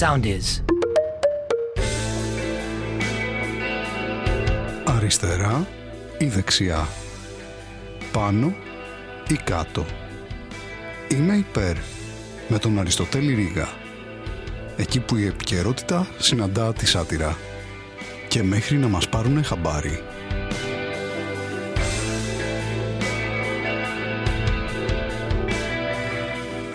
[0.00, 0.62] sound is.
[4.84, 5.66] Αριστερά
[6.18, 6.88] ή δεξιά.
[8.12, 8.54] Πάνω
[9.28, 9.86] ή κάτω.
[11.08, 11.76] Είμαι υπέρ
[12.48, 13.68] με τον Αριστοτέλη Ρίγα.
[14.76, 17.36] Εκεί που η επικαιρότητα συναντά τη σάτυρα.
[18.28, 20.02] Και μέχρι να μας πάρουνε χαμπάρι.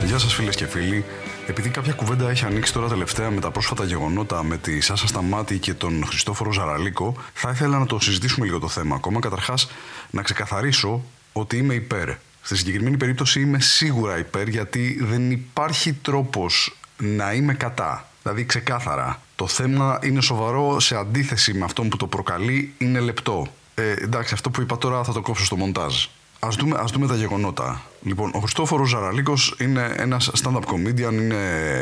[0.05, 1.05] Γεια σας φίλες και φίλοι.
[1.47, 5.57] Επειδή κάποια κουβέντα έχει ανοίξει τώρα τελευταία με τα πρόσφατα γεγονότα με τη Σάσα Σταμάτη
[5.57, 9.19] και τον Χριστόφορο Ζαραλίκο, θα ήθελα να το συζητήσουμε λίγο το θέμα ακόμα.
[9.19, 9.71] Καταρχάς,
[10.09, 11.03] να ξεκαθαρίσω
[11.33, 12.09] ότι είμαι υπέρ.
[12.41, 18.09] Στη συγκεκριμένη περίπτωση είμαι σίγουρα υπέρ γιατί δεν υπάρχει τρόπος να είμαι κατά.
[18.21, 19.21] Δηλαδή ξεκάθαρα.
[19.35, 23.47] Το θέμα είναι σοβαρό σε αντίθεση με αυτό που το προκαλεί είναι λεπτό.
[23.75, 26.03] Ε, εντάξει, αυτό που είπα τώρα θα το κόψω στο μοντάζ.
[26.39, 27.81] Α δούμε, ας δούμε τα γεγονότα.
[28.05, 31.35] Λοιπόν, ο Χριστόφορος Ζαραλίκος είναι ένας stand-up comedian, είναι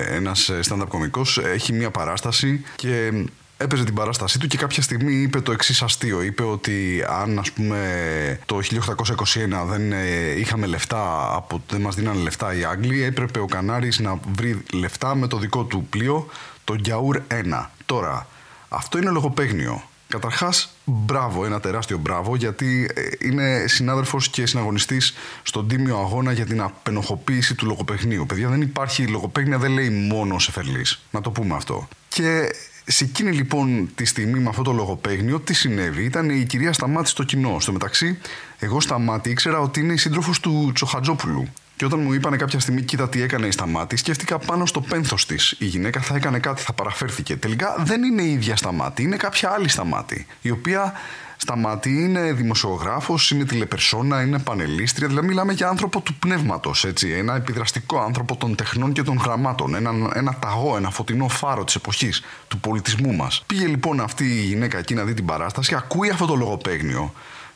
[0.09, 1.21] ένας stand-up κωμικό.
[1.53, 3.11] Έχει μια παράσταση και
[3.57, 6.21] έπαιζε την παράστασή του και κάποια στιγμή είπε το εξής αστείο.
[6.21, 12.21] Είπε ότι αν ας πούμε το 1821 δεν ε, είχαμε λεφτά, από, δεν μας δίνανε
[12.21, 16.27] λεφτά οι Άγγλοι, έπρεπε ο Κανάρης να βρει λεφτά με το δικό του πλοίο,
[16.63, 17.65] το Γιαούρ 1.
[17.85, 18.27] Τώρα,
[18.69, 19.83] αυτό είναι λογοπαίγνιο.
[20.13, 26.45] Καταρχάς, μπράβο, ένα τεράστιο μπράβο, γιατί ε, είναι συνάδελφος και συναγωνιστής στον τίμιο αγώνα για
[26.45, 28.25] την απενοχοποίηση του λογοπαιχνίου.
[28.25, 30.85] Παιδιά, δεν υπάρχει λογοπαίγνια, δεν λέει μόνο σε φερλή.
[31.11, 31.87] Να το πούμε αυτό.
[32.07, 32.49] Και
[32.85, 37.09] σε εκείνη λοιπόν τη στιγμή με αυτό το λογοπαίγνιο, τι συνέβη; Ήταν η κυρία Σταμάτη
[37.09, 37.59] στο κοινό.
[37.59, 38.17] Στο μεταξύ,
[38.59, 41.47] εγώ Σταμάτη ήξερα ότι είναι η σύντροφος του Τσοχατζόπουλου.
[41.75, 45.25] Και όταν μου είπανε κάποια στιγμή, κοίτα τι έκανε η Σταμάτη, σκέφτηκα πάνω στο πένθος
[45.25, 45.55] της.
[45.59, 47.35] Η γυναίκα θα έκανε κάτι, θα παραφέρθηκε.
[47.35, 50.27] Τελικά δεν είναι η ίδια Σταμάτη, είναι κάποια άλλη Σταμάτη.
[50.41, 50.93] Η οποία
[51.37, 55.07] Σταμάτη είναι δημοσιογράφος, είναι τηλεπερσόνα, είναι πανελίστρια.
[55.07, 57.09] Δηλαδή, μιλάμε για άνθρωπο του πνεύματος, έτσι.
[57.09, 59.75] Ένα επιδραστικό άνθρωπο των τεχνών και των γραμμάτων.
[59.75, 63.43] Ένα, ένα ταγό, ένα φωτεινό φάρο της εποχής, του πολιτισμού μας.
[63.47, 67.13] Πήγε λοιπόν αυτή η γυναίκα εκεί να δει την παράσταση, ακούει αυτό το λογοπαίγνιο.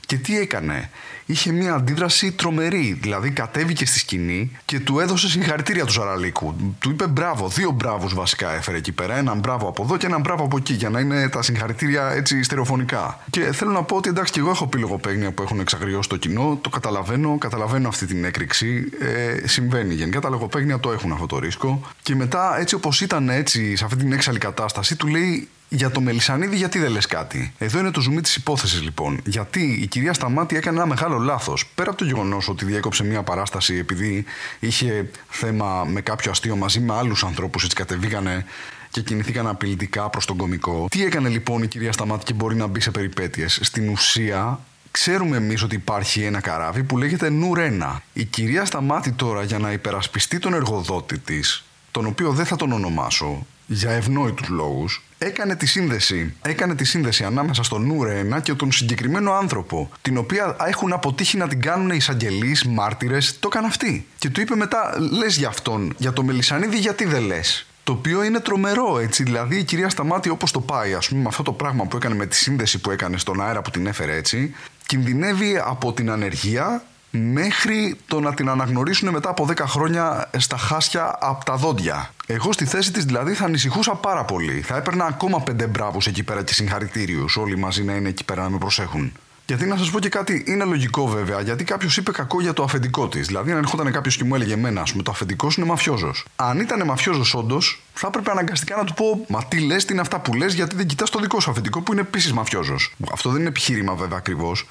[0.07, 0.89] Και τι έκανε;
[1.29, 2.97] Είχε μια αντίδραση τρομερή.
[3.01, 6.55] Δηλαδή κατέβηκε στη σκηνή και του έδωσε συγχαρητήρια του Ζαραλίκου.
[6.79, 9.17] Του είπε μπράβο, δύο μπράβους βασικά έφερε εκεί πέρα.
[9.17, 12.43] Έναν μπράβο από εδώ και έναν μπράβο από εκεί για να είναι τα συγχαρητήρια έτσι
[12.43, 13.19] στερεοφωνικά.
[13.29, 16.17] Και θέλω να πω ότι εντάξει και εγώ έχω πει λογοπαίγνια που έχουν εξαγριώσει το
[16.17, 16.59] κοινό.
[16.61, 18.89] Το καταλαβαίνω, καταλαβαίνω αυτή την έκρηξη.
[18.99, 19.93] Ε, συμβαίνει.
[19.93, 21.81] Γενικά τα λογοπαίγνια το έχουν αυτό το ρίσκο.
[22.01, 26.01] Και μετά έτσι όπως ήταν έτσι σε αυτή την έξαλλη κατάσταση του λέει για το
[26.01, 29.19] Μελισανίδη, γιατί δεν λες κάτι; Εδώ είναι το ζουμί της υπόθεσης λοιπόν.
[29.25, 31.65] Γιατί η κυρία Σταμάτη έκανε ένα μεγάλο λάθος.
[31.75, 34.25] Πέρα από το γεγονός ότι διέκοψε μια παράσταση επειδή
[34.59, 38.45] είχε θέμα με κάποιο αστείο μαζί με άλλους ανθρώπους, έτσι κατεβήγανε
[38.91, 40.87] και κινηθήκαν απειλητικά προς τον κομικό.
[40.89, 44.59] Τι έκανε λοιπόν η κυρία Σταμάτη και μπορεί να μπει σε περιπέτειες; Στην ουσία
[44.91, 48.01] ξέρουμε εμείς ότι υπάρχει ένα καράβι που λέγεται Νουρένα.
[48.13, 52.71] Η κυρία Σταμάτη τώρα για να υπερασπιστεί τον εργοδότη της, τον οποίο δεν θα τον
[52.71, 56.35] ονομάσω, για ευνόητους λόγους, έκανε τη σύνδεση.
[56.41, 61.37] Έκανε τη σύνδεση ανάμεσα στον Νούρε 1 και τον συγκεκριμένο άνθρωπο, την οποία έχουν αποτύχει
[61.37, 64.07] να την κάνουν εισαγγελείς, μάρτυρες, το έκανε αυτή.
[64.17, 68.23] Και του είπε μετά, λες για αυτόν, για το Μελισανίδη, γιατί δεν λες; Το οποίο
[68.23, 69.23] είναι τρομερό, έτσι.
[69.23, 72.15] Δηλαδή η κυρία Σταμάτη, όπως το πάει, ας πούμε, με αυτό το πράγμα που έκανε,
[72.15, 74.55] με τη σύνδεση που έκανε στον αέρα που την έφερε έτσι,
[74.85, 76.83] κινδυνεύει από την ανεργία
[77.17, 82.11] μέχρι το να την αναγνωρίσουν μετά από 10 χρόνια στα χάσια από τα δόντια.
[82.25, 84.61] Εγώ στη θέση της δηλαδή θα ανησυχούσα πάρα πολύ.
[84.61, 87.37] Θα έπαιρνα ακόμα πέντε μπράβους εκεί πέρα και συγχαρητήριους.
[87.37, 89.11] Όλοι μαζί να είναι εκεί πέρα να με προσέχουν.
[89.47, 92.63] Γιατί να σας πω και κάτι, είναι λογικό βέβαια, γιατί κάποιος είπε κακό για το
[92.63, 93.27] αφεντικό της.
[93.27, 96.25] Δηλαδή, αν ερχόταν κάποιος και μου έλεγε Εμένα, ας πούμε, το αφεντικός είναι μαφιόζος.
[96.35, 100.01] Αν ήταν μαφιόζος, όντως, θα έπρεπε αναγκαστικά να του πω Μα τι λες, τι είναι
[100.01, 102.95] αυτά που λες, γιατί δεν κοιτάς το δικό σου αφεντικό που είναι επίσης μαφιόζος.
[103.11, 104.67] Αυτό δεν είναι επιχείρημα βέβαια ακριβώς.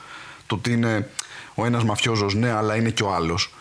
[0.47, 1.11] Το ότι είναι
[1.59, 3.55] ο ένας μαφιόζος, ναι, αλλά είναι και ο άλλος.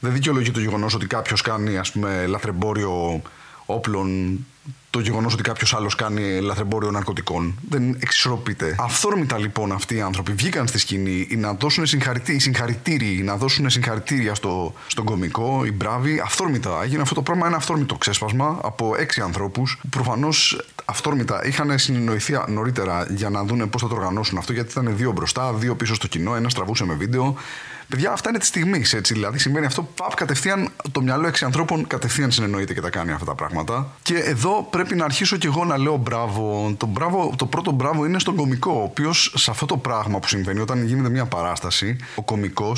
[0.00, 3.22] Δεν δικαιολογεί το γεγονός ότι κάποιος κάνει, ας πούμε, λαθρεμπόριο
[3.66, 4.38] όπλων
[4.90, 7.58] το γεγονός ότι κάποιος άλλος κάνει λαθρεμπόριο ναρκωτικών.
[7.68, 8.76] Δεν εξισορροπείται.
[8.78, 14.74] Αυθόρμητα λοιπόν αυτοί οι άνθρωποι βγήκαν στη σκηνή να δώσουν συγχαρητήρια, να δώσουν συγχαρητήρια στο,
[14.86, 16.20] στον κομικό, οι μπράβοι.
[16.24, 21.78] Αυθόρμητα έγινε αυτό το πράγμα ένα αυθόρμητο ξέσπασμα από έξι ανθρώπους που προφανώς αυθόρμητα είχαν
[21.78, 25.76] συνεννοηθεί νωρίτερα για να δουν πώς θα το οργανώσουν αυτό, γιατί ήταν δύο μπροστά, δύο
[25.76, 27.36] πίσω στο κοινό, ένα τραβούσε με βίντεο.
[27.88, 28.96] Παιδιά, αυτά είναι τη στιγμής.
[29.02, 29.82] Δηλαδή, συμβαίνει αυτό.
[29.82, 33.92] Παπ, κατευθείαν το μυαλό έξι ανθρώπων κατευθείαν συνεννοείται και τα κάνει αυτά τα πράγματα.
[34.02, 36.74] Και εδώ πρέπει να αρχίσω κι εγώ να λέω μπράβο.
[36.76, 40.28] Το, μπράβο, το πρώτο μπράβο είναι στον κομικό, ο οποίος σε αυτό το πράγμα που
[40.28, 42.72] συμβαίνει, όταν γίνεται μια παράσταση, ο κομικό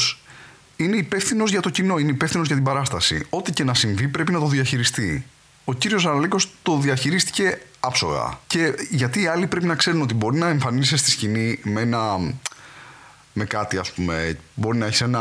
[0.77, 3.27] είναι υπεύθυνος για το κοινό, είναι υπεύθυνος για την παράσταση.
[3.31, 5.25] Ό,τι και να συμβεί πρέπει να το διαχειριστεί.
[5.65, 8.39] Ο κύριος Αραλίκο το διαχειρίστηκε άψογα.
[8.47, 12.19] Και γιατί οι άλλοι πρέπει να ξέρουν ότι μπορεί να εμφανίσει στη σκηνή με ένα
[13.33, 14.39] με κάτι, ας πούμε.
[14.55, 15.21] Μπορεί να έχεις ένα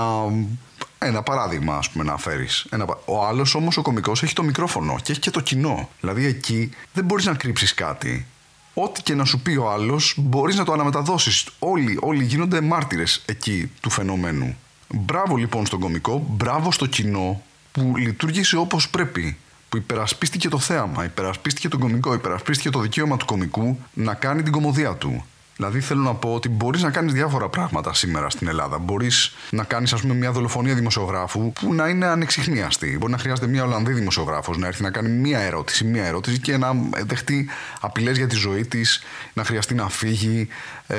[1.04, 2.68] Ένα παράδειγμα, ας πούμε, να φέρεις.
[3.06, 5.90] Ο άλλος όμως ο κωμικό έχει το μικρόφωνο και έχει και το κοινό.
[6.00, 8.26] Δηλαδή εκεί δεν μπορείς να κρύψεις κάτι.
[8.74, 11.48] Ό,τι και να σου πει ο άλλος, μπορείς να το αναμεταδώσεις.
[11.60, 14.58] Όλοι, όλοι γίνονται μάρτυρες εκεί του φαινομένου.
[14.88, 17.42] Μπράβο λοιπόν στον κωμικό, μπράβο στο κοινό
[17.72, 19.38] που λειτουργήσε όπως πρέπει.
[19.72, 24.52] Που υπερασπίστηκε το θέαμα, υπερασπίστηκε τον κωμικό, υπερασπίστηκε το δικαίωμα του κωμικού να κάνει την
[24.52, 25.26] κομμωδία του.
[25.56, 28.78] Δηλαδή θέλω να πω ότι μπορείς να κάνεις διάφορα πράγματα σήμερα στην Ελλάδα.
[28.78, 32.98] Μπορείς να κάνεις, ας πούμε, μια δολοφονία δημοσιογράφου που να είναι ανεξιχνίαστη.
[33.00, 36.58] Μπορεί να χρειάζεται μια Ολλανδή δημοσιογράφος να έρθει να κάνει μια ερώτηση, μια ερώτηση και
[36.58, 36.72] να
[37.06, 37.50] δεχτεί
[37.82, 39.02] απειλές για τη ζωή της,
[39.34, 40.48] να χρειαστεί να φύγει.
[40.88, 40.98] Ε,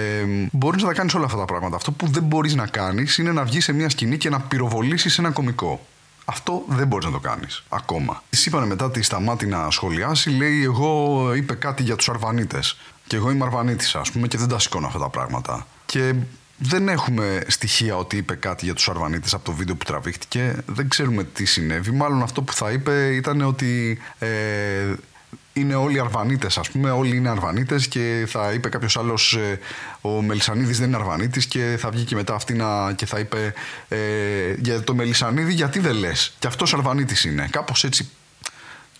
[0.53, 1.77] μπορείς να τα κάνεις όλα αυτά τα πράγματα.
[1.77, 5.19] Αυτό που δεν μπορείς να κάνεις είναι να βγεις σε μια σκηνή και να πυροβολήσεις
[5.19, 5.87] ένα κωμικό.
[6.25, 8.23] Αυτό δεν μπορείς να το κάνεις ακόμα.
[8.31, 12.79] Τη είπανε μετά τη σταμάτη να σχολιάσει, λέει: Εγώ είπε κάτι για τους Αρβανίτες.
[13.07, 15.67] Και εγώ είμαι Αρβανίτης, ας πούμε, και δεν τα σηκώνω αυτά τα πράγματα.
[15.87, 16.15] Και
[16.57, 20.57] δεν έχουμε στοιχεία ότι είπε κάτι για τους Αρβανίτες από το βίντεο που τραβήχτηκε.
[20.67, 21.91] Δεν ξέρουμε τι συνέβη.
[21.91, 24.29] Μάλλον αυτό που θα είπε ήταν ότι ε,
[25.53, 26.91] είναι όλοι Αρβανίτες, ας πούμε.
[26.91, 29.59] Όλοι είναι Αρβανίτες και θα είπε κάποιος άλλος, ε,
[30.01, 33.55] ο Μελισανίδης δεν είναι Αρβανίτης και θα βγει και μετά αυτή να, και θα είπε
[33.89, 33.99] ε,
[34.59, 36.35] για το Μελισανίδη, γιατί δεν λες.
[36.39, 37.49] Και αυτός Αρβανίτης είναι.
[37.51, 38.11] Κάπως έτσι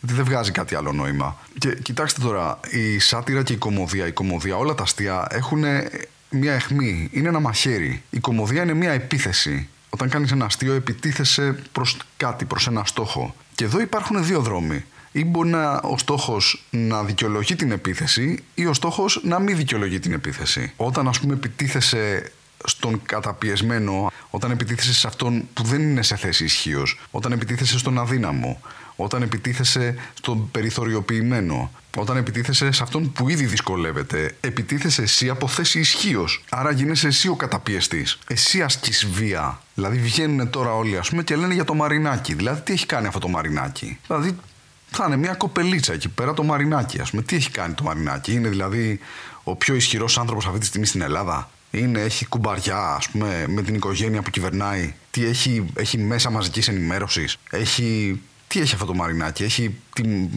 [0.05, 1.39] ότι δεν βγάζει κάτι άλλο νόημα.
[1.59, 5.65] Και κοιτάξτε τώρα, η σάτυρα και η κομμωδία, η κομμωδία, όλα τα αστεία έχουν
[6.31, 7.09] μια αιχμή.
[7.13, 8.03] Είναι ένα μαχαίρι.
[8.11, 9.69] Η κομμωδία είναι μια επίθεση.
[9.91, 13.35] Όταν κάνεις ένα αστείο, επιτίθεσαι προς κάτι, προς ένα στόχο.
[13.55, 14.85] Και εδώ υπάρχουν δύο δρόμοι.
[15.13, 19.99] Ή μπορεί να, ο στόχος να δικαιολογεί την επίθεση, ή ο στόχος να μην δικαιολογεί
[19.99, 20.73] την επίθεση.
[20.77, 22.33] Όταν, ας πούμε, επιτίθεσαι
[22.65, 27.99] στον καταπιεσμένο, όταν επιτίθεσαι σε αυτόν που δεν είναι σε θέση ισχύως, όταν επιτίθεσαι στον
[27.99, 28.61] αδύναμο,
[28.97, 35.79] όταν επιτίθεσαι στον περιθωριοποιημένο, όταν επιτίθεσαι σε αυτόν που ήδη δυσκολεύεται, επιτίθεσαι εσύ από θέση
[35.79, 36.45] ισχύως.
[36.49, 38.19] Άρα γίνεσαι εσύ ο καταπιεστής.
[38.27, 39.61] Εσύ ασκείς βία.
[39.75, 42.35] Δηλαδή βγαίνουν τώρα όλοι, ας πούμε, και λένε για το μαρινάκι.
[42.35, 44.37] Δηλαδή, τι έχει κάνει αυτό το μαρινάκι; Δηλαδή,
[44.97, 47.23] θα είναι μια κοπελίτσα εκεί πέρα το μαρινάκι, ας πούμε.
[47.23, 48.33] Τι έχει κάνει το μαρινάκι.
[48.33, 49.01] Είναι δηλαδή
[49.43, 53.63] ο πιο ισχυρός άνθρωπος αυτή τη στιγμή στην Ελλάδα; Είναι, έχει κουμπαριά, ας πούμε, με
[53.63, 58.95] την οικογένεια που κυβερνάει; Τι έχει, έχει μέσα μαζικής ενημέρωσης; Έχει τι έχει αυτό το
[58.95, 60.29] Μαρινάκι, έχει την,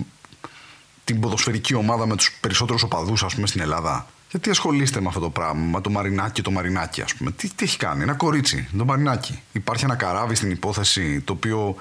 [1.03, 5.19] την ποδοσφαιρική ομάδα με τους περισσότερους οπαδούς, ας πούμε, στην Ελλάδα; Γιατί ασχολείστε με αυτό
[5.19, 7.31] το πράγμα, με το Μαρινάκι το Μαρινάκι, ας πούμε.
[7.31, 9.39] Τι, τι έχει κάνει, ένα κορίτσι, το Μαρινάκι.
[9.51, 11.75] Υπάρχει ένα καράβι στην υπόθεση το οποίο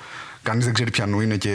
[0.44, 1.54] κανείς δεν ξέρει ποιανού είναι και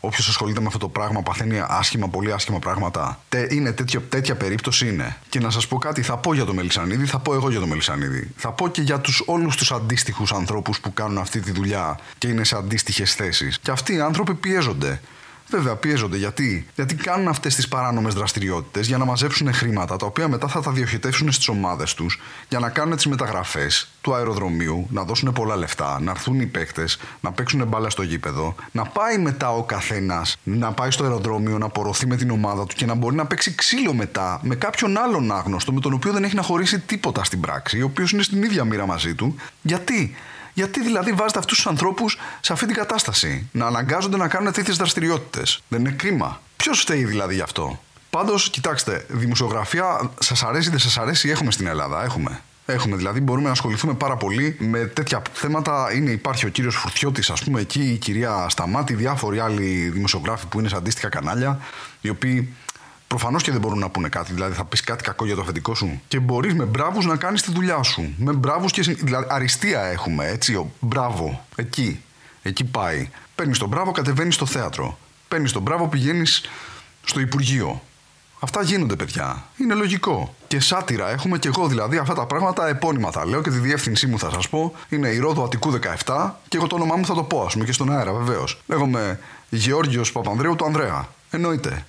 [0.00, 3.20] όποιος ασχολείται με αυτό το πράγμα παθαίνει άσχημα, πολύ άσχημα πράγματα.
[3.28, 5.16] Τε, είναι τέτοιο, τέτοια περίπτωση είναι.
[5.28, 7.66] Και να σας πω κάτι, θα πω για το Μελισανίδη, θα πω εγώ για το
[7.66, 8.30] Μελισανίδη.
[8.36, 12.28] Θα πω και για τους όλους τους αντίστοιχους ανθρώπους που κάνουν αυτή τη δουλειά και
[12.28, 13.58] είναι σε αντίστοιχες θέσεις.
[13.58, 15.00] Και αυτοί οι άνθρωποι πιέζονται.
[15.50, 16.16] Βέβαια, πιέζονται.
[16.16, 20.60] Γιατί, Γιατί κάνουν αυτές τις παράνομες δραστηριότητες για να μαζέψουν χρήματα, τα οποία μετά θα
[20.60, 25.56] τα διοχετεύσουν στις ομάδες τους, για να κάνουν τις μεταγραφές του αεροδρομίου, να δώσουν πολλά
[25.56, 30.36] λεφτά, να έρθουν οι παίκτες, να παίξουν μπάλα στο γήπεδο, να πάει μετά ο καθένας,
[30.42, 33.54] να πάει στο αεροδρόμιο, να απορροθεί με την ομάδα του και να μπορεί να παίξει
[33.54, 37.40] ξύλο μετά με κάποιον άλλον άγνωστο, με τον οποίο δεν έχει να χωρίσει τίποτα στην
[37.40, 39.34] πράξη, ο οποίος είναι στην ίδια μοίρα μαζί του.
[39.62, 40.14] Γιατί,
[40.60, 44.76] γιατί δηλαδή βάζετε αυτούς τους ανθρώπους σε αυτή την κατάσταση, να αναγκάζονται να κάνουν τέτοιες
[44.76, 45.62] δραστηριότητες.
[45.68, 46.40] Δεν είναι κρίμα.
[46.56, 47.80] Ποιος φταίει δηλαδή γι' αυτό;
[48.10, 52.04] Πάντως, κοιτάξτε, δημοσιογραφία σας αρέσει ή δεν σας αρέσει, έχουμε στην Ελλάδα.
[52.04, 52.40] Έχουμε.
[52.66, 55.92] Έχουμε δηλαδή, μπορούμε να ασχοληθούμε πάρα πολύ με τέτοια θέματα.
[55.94, 60.58] Είναι, υπάρχει ο κύριος Φουρτιώτης, ας πούμε, εκεί η κυρία Σταμάτη, διάφοροι άλλοι δημοσιογράφοι που
[60.58, 61.60] είναι σε αντίστοιχα κανάλια,
[62.00, 62.54] οι οποίοι
[63.10, 64.32] Προφανώς και δεν μπορούν να πούνε κάτι.
[64.32, 66.00] Δηλαδή, θα πεις κάτι κακό για το αφεντικό σου.
[66.08, 68.14] Και μπορείς με μπράβους να κάνεις τη δουλειά σου.
[68.16, 68.82] Με μπράβους και.
[68.82, 70.54] Δηλαδή, αριστεία έχουμε, έτσι.
[70.54, 71.44] Ο, μπράβο.
[71.56, 72.02] Εκεί.
[72.42, 73.08] Εκεί πάει.
[73.34, 74.98] Παίρνεις τον μπράβο, κατεβαίνεις στο θέατρο.
[75.28, 76.42] Παίρνεις τον μπράβο, πηγαίνεις
[77.04, 77.82] στο Υπουργείο.
[78.40, 79.44] Αυτά γίνονται, παιδιά.
[79.56, 80.34] Είναι λογικό.
[80.46, 84.06] Και σάτυρα έχουμε και εγώ δηλαδή αυτά τα πράγματα επώνυμα τα λέω και τη διεύθυνσή
[84.06, 84.74] μου θα σας πω.
[84.88, 87.64] Είναι η Ρόδο Αττικού 17 και εγώ το όνομά μου θα το πω, ας πούμε,
[87.64, 88.60] και στον αέρα βεβαίως.
[88.66, 91.08] Λέγομαι Γεώργιος Παπανδρέου του Ανδρέα.
[91.30, 91.84] Εννοείται.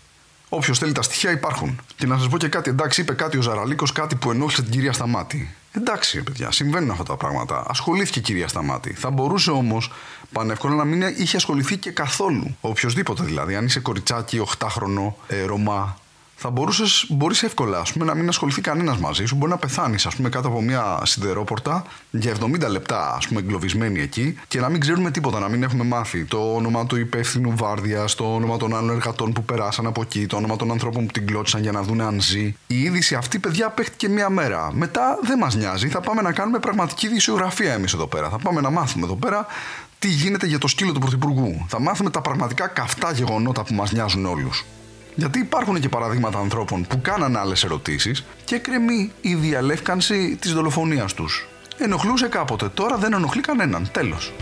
[0.53, 1.79] Όποιος θέλει τα στοιχεία υπάρχουν.
[1.95, 4.71] Και να σας πω και κάτι, εντάξει, είπε κάτι ο Ζαραλίκος, κάτι που ενόχλησε την
[4.71, 5.55] κυρία Σταμάτη.
[5.71, 7.65] Εντάξει, παιδιά, συμβαίνουν αυτά τα πράγματα.
[7.67, 8.93] Ασχολήθηκε η κυρία Σταμάτη.
[8.93, 9.91] Θα μπορούσε όμως
[10.31, 12.55] πανεύκολα να μην είχε ασχοληθεί και καθόλου.
[12.61, 13.55] Οποιοδήποτε δηλαδή.
[13.55, 15.97] Αν είσαι κοριτσάκι 8χρονο, ε, Ρωμά,
[16.43, 19.35] θα μπορούσες, μπορείς εύκολα ας πούμε, να μην ασχοληθεί κανένας μαζί σου.
[19.35, 23.99] Μπορεί να πεθάνεις, ας πούμε, κάτω από μια σιδερόπορτα για 70 λεπτά, ας πούμε, εγκλωβισμένοι
[23.99, 28.15] εκεί και να μην ξέρουμε τίποτα, να μην έχουμε μάθει το όνομα του υπεύθυνου βάρδιας,
[28.15, 31.25] το όνομα των άλλων εργατών που περάσαν από εκεί, το όνομα των ανθρώπων που την
[31.25, 32.55] κλώτσαν για να δουν αν ζει.
[32.67, 34.71] Η είδηση αυτή, παιδιά, παίχτηκε μία μέρα.
[34.73, 38.29] Μετά δεν μας νοιάζει, θα πάμε να κάνουμε πραγματική δισιογραφία εμείς εδώ πέρα.
[38.29, 39.45] Θα πάμε να μάθουμε εδώ πέρα
[39.99, 41.65] τι γίνεται για το σκύλο του Πρωθυπουργού.
[41.67, 44.65] Θα μάθουμε τα πραγματικά καυτά γεγονότα που μας νοιάζουν όλους.
[45.15, 51.13] Γιατί υπάρχουν και παραδείγματα ανθρώπων που κάναν άλλες ερωτήσεις και κρεμεί η διαλεύκανση της δολοφονίας
[51.13, 51.47] τους.
[51.77, 53.89] Ενοχλούσε κάποτε, τώρα δεν ενοχλεί κανέναν.
[53.91, 54.33] Τέλος.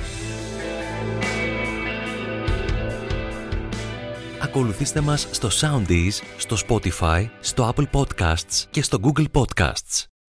[4.42, 10.19] Ακολουθήστε μας στο Soundees, στο Spotify, στο Apple Podcasts και στο Google Podcasts.